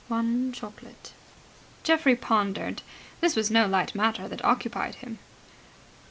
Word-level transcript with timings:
"One 0.07 0.51
chocolate." 0.51 1.13
Geoffrey 1.83 2.15
pondered. 2.15 2.81
This 3.19 3.35
was 3.35 3.51
no 3.51 3.67
light 3.67 3.93
matter 3.93 4.27
that 4.27 4.43
occupied 4.43 4.95
him. 4.95 5.19